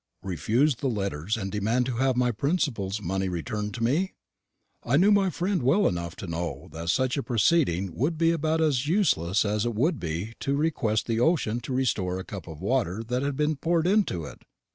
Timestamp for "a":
7.17-7.21, 12.17-12.23